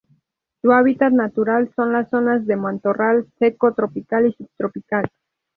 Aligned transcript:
Su 0.63 0.71
hábitat 0.71 1.13
natural 1.13 1.71
son 1.75 1.91
las 1.93 2.09
zonas 2.09 2.47
de 2.47 2.55
matorral 2.55 3.27
seco 3.37 3.75
tropical 3.75 4.25
y 4.25 4.33
subtropical. 4.33 5.07